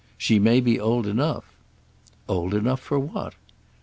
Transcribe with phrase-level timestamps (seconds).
[0.17, 1.43] She may be old enough."
[2.27, 3.35] "Old enough for what?"